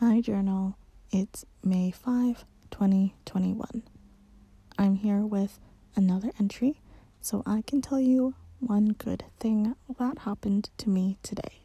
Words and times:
Hi, 0.00 0.20
Journal. 0.20 0.76
It's 1.10 1.44
May 1.64 1.90
5, 1.90 2.44
2021. 2.70 3.82
I'm 4.78 4.94
here 4.94 5.26
with 5.26 5.58
another 5.96 6.30
entry 6.38 6.80
so 7.20 7.42
I 7.44 7.62
can 7.66 7.82
tell 7.82 7.98
you 7.98 8.34
one 8.60 8.90
good 8.90 9.24
thing 9.40 9.74
that 9.98 10.18
happened 10.18 10.70
to 10.78 10.88
me 10.88 11.18
today. 11.24 11.62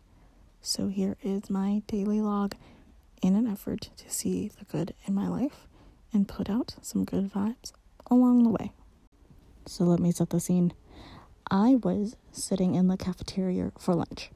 So, 0.62 0.88
here 0.88 1.16
is 1.22 1.52
my 1.52 1.84
daily 1.86 2.22
log 2.22 2.56
in 3.22 3.36
an 3.36 3.46
effort 3.46 3.92
to 3.98 4.10
see 4.10 4.48
the 4.48 4.66
good 4.66 4.96
in 5.06 5.14
my 5.14 5.28
life 5.28 5.68
and 6.12 6.28
put 6.28 6.50
out 6.50 6.74
some 6.82 7.06
good 7.06 7.32
vibes 7.32 7.72
along 8.10 8.42
the 8.42 8.50
way. 8.50 8.72
So, 9.68 9.84
let 9.84 10.00
me 10.00 10.12
set 10.12 10.32
the 10.32 10.40
scene. 10.40 10.74
I 11.52 11.76
was 11.76 12.16
sitting 12.32 12.74
in 12.74 12.88
the 12.88 12.98
cafeteria 12.98 13.74
for 13.78 13.94
lunch. 13.94 14.32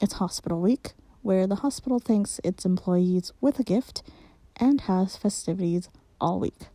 It's 0.00 0.14
hospital 0.14 0.62
week 0.62 0.94
where 1.24 1.46
the 1.46 1.56
hospital 1.56 1.98
thanks 1.98 2.38
its 2.44 2.66
employees 2.66 3.32
with 3.40 3.58
a 3.58 3.64
gift 3.64 4.02
and 4.56 4.82
has 4.82 5.16
festivities 5.16 5.88
all 6.20 6.38
week. 6.38 6.66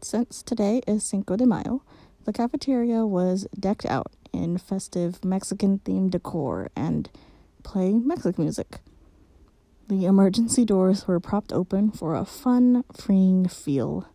Since 0.00 0.42
today 0.42 0.80
is 0.88 1.04
Cinco 1.04 1.36
de 1.36 1.44
Mayo, 1.44 1.82
the 2.24 2.32
cafeteria 2.32 3.04
was 3.04 3.46
decked 3.58 3.84
out 3.84 4.12
in 4.32 4.56
festive 4.56 5.22
Mexican 5.22 5.78
themed 5.80 6.12
decor 6.12 6.70
and 6.74 7.10
play 7.62 7.92
Mexican 7.92 8.44
music. 8.44 8.78
The 9.88 10.06
emergency 10.06 10.64
doors 10.64 11.06
were 11.06 11.20
propped 11.20 11.52
open 11.52 11.90
for 11.90 12.14
a 12.14 12.24
fun, 12.24 12.82
freeing 12.94 13.46
feel. 13.46 14.08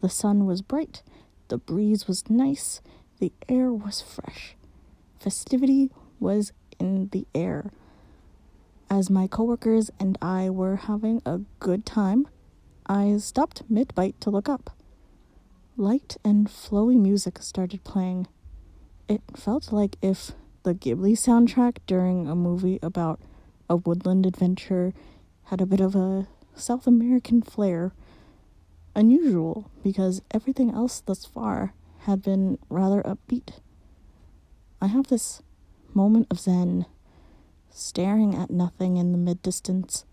The 0.00 0.08
sun 0.08 0.46
was 0.46 0.62
bright, 0.62 1.04
the 1.46 1.58
breeze 1.58 2.08
was 2.08 2.28
nice, 2.28 2.80
the 3.20 3.32
air 3.48 3.72
was 3.72 4.00
fresh. 4.00 4.56
Festivity 5.20 5.92
was 6.18 6.52
in 6.80 7.08
the 7.12 7.28
air 7.36 7.70
as 8.90 9.08
my 9.08 9.28
coworkers 9.28 9.90
and 10.00 10.18
I 10.20 10.50
were 10.50 10.74
having 10.74 11.22
a 11.24 11.40
good 11.60 11.86
time, 11.86 12.26
I 12.86 13.16
stopped 13.18 13.62
mid 13.70 13.94
bite 13.94 14.20
to 14.20 14.30
look 14.30 14.48
up. 14.48 14.76
Light 15.76 16.16
and 16.24 16.48
flowy 16.48 17.00
music 17.00 17.40
started 17.40 17.84
playing. 17.84 18.26
It 19.08 19.22
felt 19.36 19.72
like 19.72 19.96
if 20.02 20.32
the 20.64 20.74
Ghibli 20.74 21.12
soundtrack 21.12 21.78
during 21.86 22.26
a 22.28 22.34
movie 22.34 22.80
about 22.82 23.20
a 23.68 23.76
woodland 23.76 24.26
adventure 24.26 24.92
had 25.44 25.60
a 25.60 25.66
bit 25.66 25.80
of 25.80 25.94
a 25.94 26.26
South 26.56 26.86
American 26.86 27.42
flair. 27.42 27.92
Unusual 28.96 29.70
because 29.84 30.20
everything 30.32 30.70
else 30.70 31.00
thus 31.00 31.24
far 31.24 31.74
had 32.00 32.22
been 32.22 32.58
rather 32.68 33.02
upbeat. 33.02 33.60
I 34.80 34.88
have 34.88 35.06
this 35.06 35.42
moment 35.94 36.26
of 36.28 36.40
zen 36.40 36.86
staring 37.70 38.34
at 38.34 38.50
nothing 38.50 38.96
in 38.96 39.12
the 39.12 39.18
mid 39.18 39.42
distance. 39.42 40.04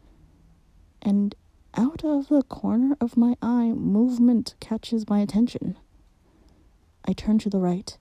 And 1.01 1.35
out 1.75 2.03
of 2.03 2.27
the 2.29 2.43
corner 2.43 2.97
of 2.99 3.17
my 3.17 3.35
eye, 3.41 3.71
movement 3.73 4.55
catches 4.59 5.09
my 5.09 5.19
attention. 5.19 5.77
I 7.05 7.13
turn 7.13 7.39
to 7.39 7.49
the 7.49 7.59
right, 7.59 7.97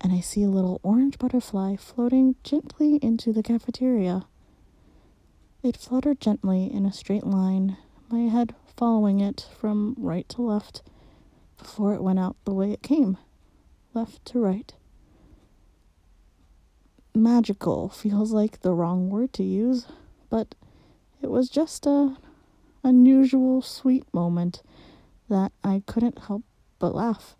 and 0.00 0.12
I 0.12 0.20
see 0.20 0.42
a 0.42 0.48
little 0.48 0.80
orange 0.82 1.18
butterfly 1.18 1.76
floating 1.76 2.36
gently 2.42 2.96
into 2.96 3.32
the 3.32 3.42
cafeteria. 3.42 4.26
It 5.62 5.76
fluttered 5.76 6.20
gently 6.20 6.72
in 6.72 6.86
a 6.86 6.92
straight 6.92 7.26
line, 7.26 7.76
my 8.10 8.22
head 8.22 8.54
following 8.76 9.20
it 9.20 9.46
from 9.56 9.94
right 9.96 10.28
to 10.30 10.42
left 10.42 10.82
before 11.56 11.94
it 11.94 12.02
went 12.02 12.18
out 12.18 12.36
the 12.44 12.54
way 12.54 12.72
it 12.72 12.82
came, 12.82 13.16
left 13.94 14.24
to 14.26 14.40
right 14.40 14.74
magical 17.14 17.88
feels 17.88 18.32
like 18.32 18.60
the 18.60 18.72
wrong 18.72 19.10
word 19.10 19.32
to 19.34 19.42
use, 19.42 19.86
but 20.30 20.54
it 21.20 21.30
was 21.30 21.48
just 21.48 21.86
a 21.86 22.16
unusual 22.82 23.62
sweet 23.62 24.04
moment 24.12 24.62
that 25.28 25.52
I 25.62 25.82
couldn't 25.86 26.18
help 26.26 26.42
but 26.78 26.94
laugh. 26.94 27.36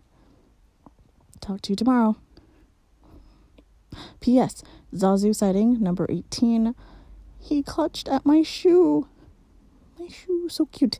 Talk 1.41 1.61
to 1.61 1.71
you 1.71 1.75
tomorrow. 1.75 2.15
P.S. 4.19 4.63
Zazu 4.93 5.35
sighting 5.35 5.81
number 5.81 6.05
18. 6.09 6.75
He 7.39 7.61
clutched 7.61 8.07
at 8.07 8.25
my 8.25 8.41
shoe. 8.41 9.07
My 9.99 10.07
shoe, 10.07 10.47
so 10.49 10.65
cute. 10.67 10.97